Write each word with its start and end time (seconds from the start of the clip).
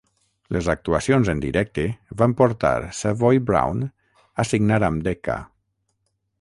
Les 0.55 0.69
actuacions 0.73 1.29
en 1.33 1.43
directe 1.43 1.85
van 2.23 2.33
portar 2.41 2.73
Savoy 3.01 3.43
Brown 3.51 3.87
a 4.45 4.49
signar 4.55 4.83
amb 4.91 5.09
Decca. 5.11 5.41